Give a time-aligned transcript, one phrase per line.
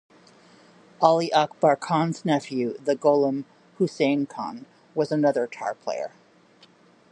[0.99, 3.45] Ali Akbar Khan's nephew the Gholam
[3.77, 6.09] Hossein Khan was another tar player.